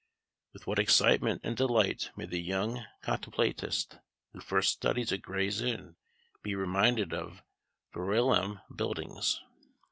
With 0.53 0.65
what 0.65 0.79
excitement 0.79 1.41
and 1.43 1.55
delight 1.55 2.09
may 2.15 2.25
the 2.25 2.41
young 2.41 2.83
contemplatist, 3.03 3.99
who 4.33 4.39
first 4.39 4.73
studies 4.73 5.11
at 5.11 5.21
Gray's 5.21 5.61
Inn, 5.61 5.95
be 6.41 6.55
reminded 6.55 7.13
of 7.13 7.43
Verulam 7.93 8.61
buildings! 8.75 9.41